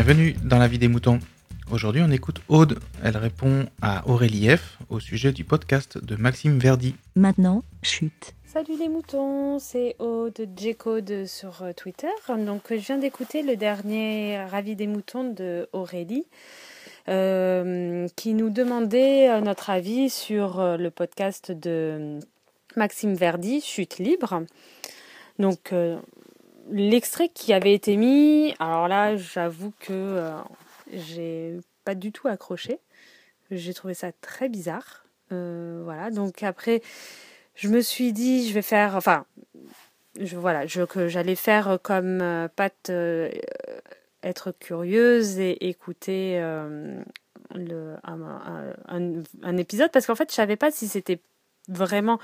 Bienvenue 0.00 0.36
dans 0.44 0.58
la 0.58 0.68
vie 0.68 0.78
des 0.78 0.86
moutons. 0.86 1.18
Aujourd'hui, 1.72 2.02
on 2.06 2.10
écoute 2.12 2.40
Aude. 2.48 2.78
Elle 3.02 3.16
répond 3.16 3.66
à 3.82 4.08
Aurélie 4.08 4.48
F 4.48 4.78
au 4.90 5.00
sujet 5.00 5.32
du 5.32 5.42
podcast 5.42 5.98
de 5.98 6.14
Maxime 6.14 6.56
Verdi. 6.60 6.94
Maintenant, 7.16 7.64
chute. 7.82 8.32
Salut 8.44 8.78
les 8.78 8.88
moutons, 8.88 9.58
c'est 9.58 9.96
Aude 9.98 10.48
J-Code 10.56 11.26
sur 11.26 11.62
euh, 11.64 11.72
Twitter. 11.72 12.06
Donc, 12.28 12.62
je 12.70 12.76
viens 12.76 12.98
d'écouter 12.98 13.42
le 13.42 13.56
dernier 13.56 14.40
Ravi 14.44 14.76
des 14.76 14.86
moutons 14.86 15.32
de 15.32 15.68
Aurélie. 15.72 16.26
Euh, 17.08 18.06
qui 18.14 18.34
nous 18.34 18.50
demandait 18.50 19.28
euh, 19.28 19.40
notre 19.40 19.68
avis 19.68 20.10
sur 20.10 20.62
le 20.78 20.90
podcast 20.90 21.50
de 21.50 22.20
Maxime 22.76 23.14
Verdi, 23.14 23.60
Chute 23.60 23.98
libre. 23.98 24.44
Donc, 25.40 25.72
l'extrait 26.70 27.28
qui 27.28 27.52
avait 27.52 27.74
été 27.74 27.96
mis, 27.96 28.54
alors 28.58 28.88
là, 28.88 29.16
j'avoue 29.16 29.72
que 29.80 30.30
j'ai 30.92 31.56
pas 31.84 31.94
du 31.94 32.12
tout 32.12 32.28
accroché. 32.28 32.78
J'ai 33.50 33.74
trouvé 33.74 33.94
ça 33.94 34.12
très 34.12 34.48
bizarre. 34.48 35.04
voilà, 35.30 36.10
donc 36.10 36.42
après, 36.42 36.82
je 37.54 37.68
me 37.68 37.80
suis 37.80 38.12
dit, 38.12 38.48
je 38.48 38.54
vais 38.54 38.62
faire, 38.62 38.96
enfin, 38.96 39.24
je, 40.20 40.36
voilà, 40.36 40.66
je, 40.66 40.82
que 40.82 41.08
j'allais 41.08 41.36
faire 41.36 41.78
comme 41.82 42.48
Pat 42.56 42.90
être 44.22 44.52
curieuse 44.52 45.38
et 45.38 45.68
écouter 45.68 46.38
euh, 46.40 47.00
le, 47.54 47.94
un, 48.04 49.56
épisode 49.56 49.90
parce 49.92 50.06
qu'en 50.06 50.14
fait 50.14 50.30
je 50.30 50.34
savais 50.34 50.56
pas 50.56 50.70
si 50.70 50.88
c'était 50.88 51.20
vraiment 51.68 52.18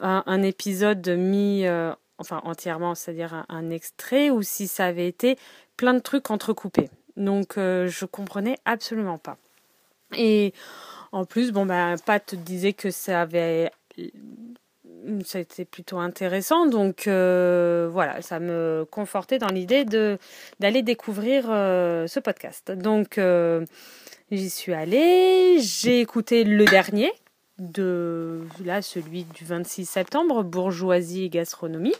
un, 0.00 0.42
épisode 0.42 1.08
mis 1.08 1.66
euh, 1.66 1.92
enfin 2.18 2.40
entièrement 2.44 2.94
c'est-à-dire 2.94 3.44
un, 3.48 3.70
extrait 3.70 4.30
ou 4.30 4.42
si 4.42 4.68
ça 4.68 4.86
avait 4.86 5.08
été 5.08 5.38
plein 5.76 5.94
de 5.94 6.00
trucs 6.00 6.30
entrecoupés 6.30 6.90
donc 7.16 7.58
euh, 7.58 7.88
je 7.88 8.04
comprenais 8.04 8.58
absolument 8.64 9.18
pas 9.18 9.36
et 10.16 10.52
en 11.12 11.24
plus 11.24 11.52
bon 11.52 11.66
ben 11.66 11.96
Pat 12.04 12.34
disait 12.34 12.72
que 12.72 12.90
ça 12.90 13.22
avait 13.22 13.70
ça 15.24 15.38
a 15.38 15.40
été 15.40 15.64
plutôt 15.64 15.98
intéressant. 15.98 16.66
Donc 16.66 17.06
euh, 17.06 17.88
voilà, 17.90 18.22
ça 18.22 18.40
me 18.40 18.86
confortait 18.90 19.38
dans 19.38 19.48
l'idée 19.48 19.84
de 19.84 20.18
d'aller 20.60 20.82
découvrir 20.82 21.46
euh, 21.48 22.06
ce 22.06 22.20
podcast. 22.20 22.72
Donc 22.72 23.18
euh, 23.18 23.64
j'y 24.30 24.50
suis 24.50 24.74
allée, 24.74 25.58
j'ai 25.60 26.00
écouté 26.00 26.44
le 26.44 26.64
dernier 26.64 27.12
de 27.58 28.42
là 28.64 28.82
celui 28.82 29.24
du 29.24 29.44
26 29.44 29.86
septembre, 29.86 30.42
bourgeoisie 30.42 31.24
et 31.24 31.28
gastronomie. 31.28 31.94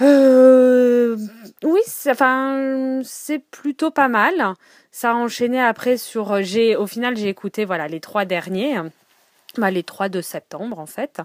oui, 0.00 1.80
enfin 2.08 3.00
c'est 3.04 3.38
plutôt 3.38 3.90
pas 3.90 4.08
mal. 4.08 4.54
Ça 4.90 5.12
a 5.12 5.14
enchaîné 5.14 5.60
après 5.60 5.96
sur 5.96 6.42
j'ai 6.42 6.76
au 6.76 6.86
final 6.86 7.16
j'ai 7.16 7.28
écouté 7.28 7.64
voilà 7.64 7.88
les 7.88 8.00
trois 8.00 8.24
derniers 8.24 8.80
bah, 9.58 9.70
les 9.70 9.82
3 9.82 10.08
de 10.08 10.20
septembre 10.20 10.78
en 10.78 10.86
fait. 10.86 11.20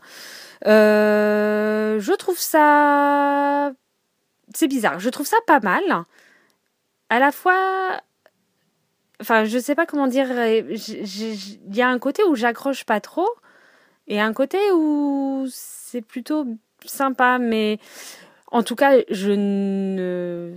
Euh, 0.66 2.00
je 2.00 2.13
trouve 2.13 2.39
ça... 2.39 3.72
C'est 4.53 4.67
bizarre, 4.67 5.00
je 5.00 5.09
trouve 5.09 5.28
ça 5.28 5.38
pas 5.45 5.59
mal. 5.59 5.83
À 7.09 7.19
la 7.19 7.31
fois... 7.31 8.02
Enfin, 9.22 9.46
je 9.46 9.58
sais 9.58 9.76
pas 9.76 9.86
comment 9.86 10.08
dire. 10.08 10.28
Il 10.32 11.76
y 11.76 11.82
a 11.82 11.90
un 11.90 12.00
côté 12.00 12.23
où 12.23 12.36
j'accroche 12.36 12.84
pas 12.84 13.00
trop 13.00 13.30
et 14.08 14.20
un 14.22 14.34
côté 14.34 14.58
où 14.74 15.46
c'est 15.50 16.02
plutôt 16.02 16.46
sympa, 16.86 17.38
mais 17.40 17.80
en 18.52 18.64
tout 18.64 18.76
cas, 18.76 18.94
je 19.09 19.32
ne, 19.32 20.54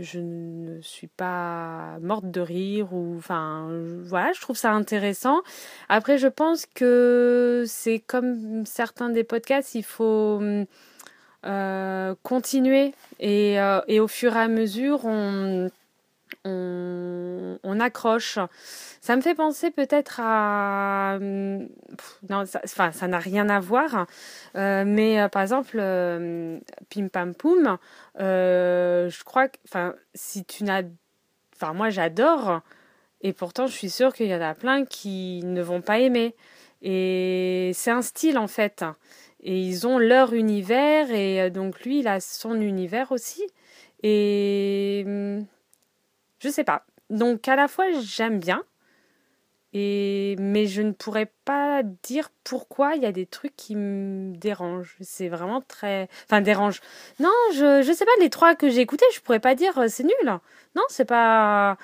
je, 0.00 0.18
ne 0.18 0.80
suis 0.80 1.08
pas 1.08 1.98
morte 2.00 2.30
de 2.30 2.40
rire 2.40 2.94
ou, 2.94 3.16
enfin, 3.18 3.68
voilà, 4.04 4.32
je 4.32 4.40
trouve 4.40 4.56
ça 4.56 4.72
intéressant. 4.72 5.42
Après, 5.90 6.16
je 6.16 6.28
pense 6.28 6.64
que 6.64 7.64
c'est 7.66 7.98
comme 7.98 8.64
certains 8.64 9.10
des 9.10 9.24
podcasts, 9.24 9.74
il 9.74 9.84
faut 9.84 10.40
euh, 11.44 12.14
continuer 12.22 12.94
et, 13.20 13.60
euh, 13.60 13.80
et, 13.88 14.00
au 14.00 14.08
fur 14.08 14.34
et 14.34 14.40
à 14.40 14.48
mesure, 14.48 15.04
on, 15.04 15.70
on, 16.46 17.80
accroche. 17.80 18.38
Ça 19.00 19.16
me 19.16 19.20
fait 19.20 19.34
penser 19.34 19.70
peut-être 19.70 20.20
à... 20.22 21.18
Non, 21.20 22.46
ça, 22.46 22.60
enfin, 22.64 22.92
ça 22.92 23.08
n'a 23.08 23.18
rien 23.18 23.48
à 23.48 23.60
voir. 23.60 24.06
Euh, 24.56 24.84
mais 24.86 25.20
euh, 25.20 25.28
par 25.28 25.42
exemple, 25.42 25.76
euh, 25.78 26.58
Pim 26.90 27.08
Pam 27.08 27.34
Poum, 27.34 27.78
je 28.18 29.24
crois 29.24 29.48
que... 29.48 29.58
Enfin, 29.68 29.94
si 30.14 30.44
tu 30.44 30.64
n'as... 30.64 30.82
Enfin, 31.54 31.72
moi, 31.72 31.90
j'adore. 31.90 32.60
Et 33.22 33.32
pourtant, 33.32 33.66
je 33.66 33.72
suis 33.72 33.90
sûre 33.90 34.12
qu'il 34.12 34.26
y 34.26 34.34
en 34.34 34.40
a 34.40 34.54
plein 34.54 34.84
qui 34.84 35.40
ne 35.44 35.62
vont 35.62 35.80
pas 35.80 35.98
aimer. 35.98 36.34
Et 36.82 37.72
c'est 37.74 37.90
un 37.90 38.02
style, 38.02 38.38
en 38.38 38.48
fait. 38.48 38.84
Et 39.40 39.58
ils 39.58 39.86
ont 39.86 39.98
leur 39.98 40.34
univers. 40.34 41.10
Et 41.10 41.50
donc, 41.50 41.80
lui, 41.82 42.00
il 42.00 42.08
a 42.08 42.20
son 42.20 42.60
univers 42.60 43.12
aussi. 43.12 43.42
Et 44.02 45.04
je 46.38 46.48
sais 46.48 46.64
pas. 46.64 46.84
Donc 47.10 47.48
à 47.48 47.56
la 47.56 47.68
fois 47.68 47.86
j'aime 48.00 48.38
bien, 48.38 48.62
et 49.72 50.36
mais 50.38 50.66
je 50.66 50.82
ne 50.82 50.92
pourrais 50.92 51.30
pas 51.44 51.82
dire 52.02 52.30
pourquoi 52.44 52.94
il 52.96 53.02
y 53.02 53.06
a 53.06 53.12
des 53.12 53.26
trucs 53.26 53.54
qui 53.56 53.76
me 53.76 54.34
dérangent. 54.36 54.96
C'est 55.00 55.28
vraiment 55.28 55.60
très, 55.60 56.08
enfin 56.24 56.40
dérange. 56.40 56.80
Non, 57.20 57.30
je 57.52 57.82
je 57.82 57.92
sais 57.92 58.04
pas 58.04 58.10
les 58.20 58.30
trois 58.30 58.54
que 58.54 58.70
j'ai 58.70 58.80
écoutés, 58.80 59.04
je 59.14 59.20
pourrais 59.20 59.40
pas 59.40 59.54
dire 59.54 59.78
euh, 59.78 59.88
c'est 59.88 60.04
nul. 60.04 60.38
Non, 60.74 60.82
c'est 60.88 61.04
pas 61.04 61.76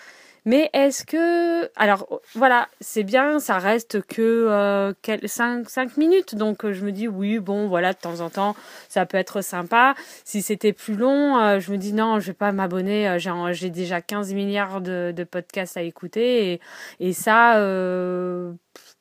mais 0.45 0.71
est-ce 0.73 1.05
que... 1.05 1.71
Alors 1.77 2.21
voilà, 2.35 2.69
c'est 2.81 3.05
bien, 3.05 3.39
ça 3.39 3.59
reste 3.59 4.03
que 4.03 4.93
5, 5.25 5.69
euh, 5.79 5.87
minutes. 5.97 6.35
Donc 6.35 6.69
je 6.69 6.85
me 6.85 6.91
dis 6.91 7.07
oui, 7.07 7.39
bon 7.39 7.69
voilà, 7.69 7.93
de 7.93 7.99
temps 7.99 8.21
en 8.21 8.29
temps, 8.29 8.57
ça 8.89 9.07
peut 9.07 9.19
être 9.19 9.41
sympa. 9.41 9.95
Si 10.25 10.43
c'était 10.43 10.73
plus 10.73 10.97
long, 10.97 11.39
euh, 11.39 11.61
je 11.61 11.71
me 11.71 11.79
dis 11.79 11.93
non, 11.93 12.19
je 12.19 12.29
vais 12.29 12.33
pas 12.33 12.51
m'abonner. 12.51 13.09
Euh, 13.09 13.53
j'ai 13.53 13.71
déjà 13.71 14.01
15 14.01 14.35
milliards 14.35 14.81
de, 14.81 15.13
de, 15.15 15.25
podcasts 15.25 15.77
à 15.77 15.83
écouter. 15.83 16.53
Et, 16.53 16.61
et 16.99 17.13
ça, 17.13 17.53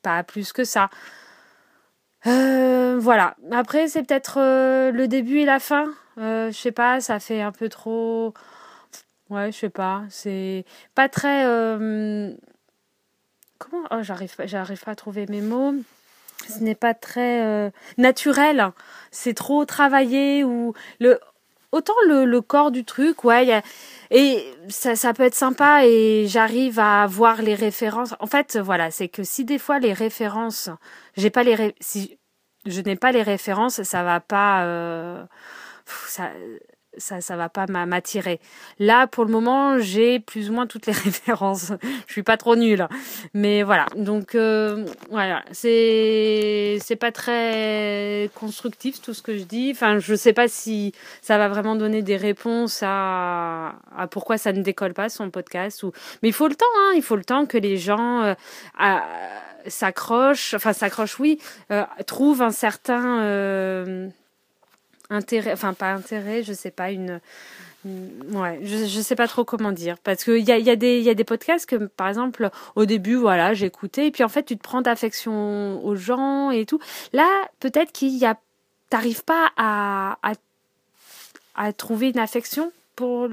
pas 0.02 0.22
plus 0.22 0.52
que 0.52 0.64
ça. 0.64 0.90
voilà. 2.24 3.34
Après, 3.50 3.88
c'est 3.88 4.04
peut-être 4.04 4.38
le 4.38 5.06
début 5.08 5.40
et 5.40 5.44
la 5.44 5.58
fin. 5.58 5.86
je 6.16 6.52
sais 6.52 6.72
pas, 6.72 7.00
ça 7.00 7.18
fait 7.18 7.40
un 7.42 7.52
peu 7.52 7.68
trop 7.68 8.32
Ouais, 9.32 9.50
je 9.50 9.56
sais 9.56 9.70
pas. 9.70 10.04
C'est 10.10 10.66
pas 10.94 11.08
très. 11.08 11.46
Euh, 11.46 12.34
comment 13.58 13.86
Oh, 13.90 14.02
j'arrive 14.02 14.36
pas, 14.36 14.46
j'arrive 14.46 14.82
pas 14.84 14.90
à 14.90 14.94
trouver 14.94 15.24
mes 15.26 15.40
mots. 15.40 15.74
Ce 16.48 16.58
n'est 16.58 16.74
pas 16.74 16.92
très 16.92 17.42
euh, 17.42 17.70
naturel. 17.96 18.72
C'est 19.10 19.32
trop 19.34 19.64
travaillé 19.64 20.44
ou 20.44 20.74
le. 21.00 21.18
Autant 21.72 21.94
le, 22.06 22.26
le 22.26 22.42
corps 22.42 22.70
du 22.70 22.84
truc, 22.84 23.24
ouais, 23.24 23.62
et 24.10 24.44
ça, 24.68 24.94
ça 24.94 25.14
peut 25.14 25.22
être 25.22 25.34
sympa 25.34 25.86
et 25.86 26.26
j'arrive 26.28 26.78
à 26.78 27.06
voir 27.06 27.40
les 27.40 27.54
références. 27.54 28.14
En 28.20 28.26
fait, 28.26 28.58
voilà, 28.58 28.90
c'est 28.90 29.08
que 29.08 29.22
si 29.22 29.46
des 29.46 29.58
fois 29.58 29.78
les 29.78 29.94
références, 29.94 30.68
j'ai 31.16 31.30
pas 31.30 31.42
les 31.42 31.74
si 31.80 32.18
je 32.66 32.82
n'ai 32.82 32.96
pas 32.96 33.10
les 33.10 33.22
références, 33.22 33.82
ça 33.84 34.02
va 34.02 34.20
pas. 34.20 34.64
Euh, 34.66 35.24
ça, 36.06 36.30
ça 36.96 37.20
ça 37.20 37.36
va 37.36 37.48
pas 37.48 37.66
m'attirer. 37.66 38.40
Là 38.78 39.06
pour 39.06 39.24
le 39.24 39.30
moment, 39.30 39.78
j'ai 39.78 40.20
plus 40.20 40.50
ou 40.50 40.52
moins 40.52 40.66
toutes 40.66 40.86
les 40.86 40.92
références. 41.06 41.72
Je 42.06 42.12
suis 42.12 42.22
pas 42.22 42.36
trop 42.36 42.56
nulle. 42.56 42.86
Mais 43.34 43.62
voilà. 43.62 43.86
Donc 43.96 44.34
euh, 44.34 44.84
voilà, 45.10 45.44
c'est 45.52 46.78
c'est 46.80 46.96
pas 46.96 47.12
très 47.12 48.30
constructif 48.34 49.00
tout 49.00 49.14
ce 49.14 49.22
que 49.22 49.36
je 49.36 49.44
dis. 49.44 49.70
Enfin, 49.74 49.98
je 49.98 50.14
sais 50.14 50.32
pas 50.32 50.48
si 50.48 50.92
ça 51.20 51.38
va 51.38 51.48
vraiment 51.48 51.76
donner 51.76 52.02
des 52.02 52.16
réponses 52.16 52.80
à 52.82 53.74
à 53.96 54.06
pourquoi 54.10 54.38
ça 54.38 54.52
ne 54.52 54.62
décolle 54.62 54.94
pas 54.94 55.08
son 55.08 55.30
podcast 55.30 55.82
ou 55.82 55.92
mais 56.22 56.28
il 56.28 56.32
faut 56.32 56.48
le 56.48 56.54
temps 56.54 56.66
hein, 56.78 56.92
il 56.96 57.02
faut 57.02 57.16
le 57.16 57.24
temps 57.24 57.46
que 57.46 57.58
les 57.58 57.76
gens 57.76 58.22
euh, 58.22 58.34
s'accrochent, 59.66 60.54
enfin 60.54 60.72
s'accrochent 60.72 61.18
oui, 61.18 61.38
euh, 61.70 61.84
trouvent 62.06 62.42
un 62.42 62.50
certain 62.50 63.20
euh, 63.20 64.08
intérêt, 65.12 65.52
enfin 65.52 65.74
pas 65.74 65.92
intérêt, 65.92 66.42
je 66.42 66.52
sais 66.52 66.70
pas, 66.70 66.90
une, 66.90 67.20
ouais, 67.84 68.60
je, 68.62 68.86
je 68.86 69.00
sais 69.00 69.16
pas 69.16 69.28
trop 69.28 69.44
comment 69.44 69.72
dire, 69.72 69.98
parce 69.98 70.24
qu'il 70.24 70.40
y 70.40 70.52
a, 70.52 70.58
y, 70.58 70.70
a 70.70 70.76
des, 70.76 71.00
y 71.00 71.10
a 71.10 71.14
des 71.14 71.24
podcasts 71.24 71.66
que, 71.66 71.76
par 71.76 72.08
exemple, 72.08 72.50
au 72.76 72.86
début, 72.86 73.14
voilà, 73.14 73.54
j'écoutais, 73.54 74.08
et 74.08 74.10
puis 74.10 74.24
en 74.24 74.28
fait, 74.28 74.44
tu 74.44 74.56
te 74.56 74.62
prends 74.62 74.82
d'affection 74.82 75.84
aux 75.84 75.96
gens 75.96 76.50
et 76.50 76.66
tout. 76.66 76.80
Là, 77.12 77.28
peut-être 77.60 77.92
qu'il 77.92 78.16
y 78.16 78.24
a, 78.24 78.38
t'arrives 78.90 79.24
pas 79.24 79.50
à, 79.56 80.18
à, 81.54 81.72
trouver 81.72 82.10
une 82.10 82.18
affection 82.18 82.72
pour, 82.96 83.28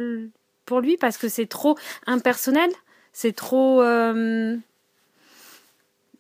pour 0.66 0.82
lui, 0.82 0.98
parce 0.98 1.18
que 1.18 1.30
c'est 1.30 1.48
trop 1.48 1.78
impersonnel, 2.08 2.70
c'est 3.14 3.36
trop, 3.36 3.82
euh, 3.82 4.58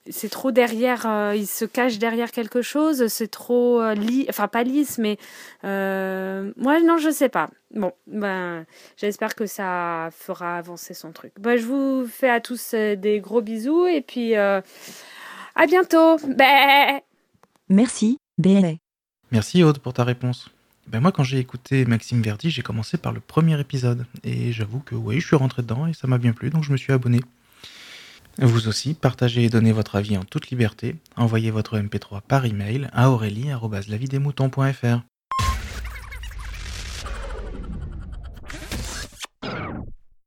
c'est 0.09 0.29
trop 0.29 0.51
derrière, 0.51 1.05
euh, 1.05 1.35
il 1.35 1.47
se 1.47 1.65
cache 1.65 1.97
derrière 1.99 2.31
quelque 2.31 2.61
chose, 2.61 3.07
c'est 3.07 3.29
trop 3.29 3.81
euh, 3.81 3.95
enfin 4.29 4.47
pas 4.47 4.63
lisse, 4.63 4.97
mais 4.97 5.17
euh, 5.63 6.51
moi 6.57 6.79
non, 6.81 6.97
je 6.97 7.09
sais 7.09 7.29
pas. 7.29 7.49
Bon, 7.75 7.91
ben, 8.07 8.65
j'espère 8.97 9.35
que 9.35 9.45
ça 9.45 10.09
fera 10.11 10.57
avancer 10.57 10.93
son 10.93 11.11
truc. 11.11 11.33
Ben, 11.39 11.57
je 11.57 11.65
vous 11.65 12.07
fais 12.07 12.29
à 12.29 12.39
tous 12.39 12.73
euh, 12.73 12.95
des 12.95 13.19
gros 13.19 13.41
bisous 13.41 13.85
et 13.85 14.01
puis 14.01 14.35
euh, 14.35 14.61
à 15.55 15.65
bientôt. 15.67 16.17
Bah. 16.35 17.01
Merci, 17.69 18.17
BLA. 18.39 18.73
Merci 19.31 19.63
Aude 19.63 19.79
pour 19.79 19.93
ta 19.93 20.03
réponse. 20.03 20.49
Ben 20.87 20.99
moi, 20.99 21.11
quand 21.11 21.23
j'ai 21.23 21.37
écouté 21.37 21.85
Maxime 21.85 22.23
Verdi, 22.23 22.49
j'ai 22.49 22.63
commencé 22.63 22.97
par 22.97 23.11
le 23.11 23.19
premier 23.19 23.59
épisode. 23.59 24.07
Et 24.23 24.51
j'avoue 24.51 24.79
que 24.79 24.95
oui, 24.95 25.19
je 25.19 25.27
suis 25.27 25.35
rentré 25.35 25.61
dedans 25.61 25.85
et 25.85 25.93
ça 25.93 26.07
m'a 26.07 26.17
bien 26.17 26.33
plu, 26.33 26.49
donc 26.49 26.63
je 26.63 26.71
me 26.71 26.77
suis 26.77 26.91
abonné. 26.91 27.19
Vous 28.41 28.69
aussi, 28.69 28.93
partagez 28.93 29.43
et 29.43 29.49
donnez 29.49 29.73
votre 29.73 29.97
avis 29.97 30.17
en 30.17 30.23
toute 30.23 30.49
liberté. 30.49 30.95
Envoyez 31.17 31.51
votre 31.51 31.77
MP3 31.77 32.21
par 32.21 32.45
email 32.45 32.87
à 32.93 33.09
aurélie.lavidemouton.fr. 33.11 35.01